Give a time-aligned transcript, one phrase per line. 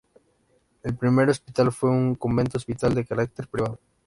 [0.81, 3.77] El primer hospital fue un convento-hospital de carácter privado.